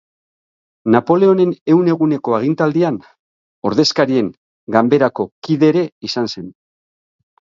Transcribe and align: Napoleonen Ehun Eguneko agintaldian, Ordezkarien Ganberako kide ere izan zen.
Napoleonen 0.93 1.51
Ehun 1.73 1.91
Eguneko 1.95 2.33
agintaldian, 2.37 2.97
Ordezkarien 3.71 4.31
Ganberako 4.77 5.27
kide 5.49 5.69
ere 5.75 5.85
izan 6.09 6.33
zen. 6.33 6.49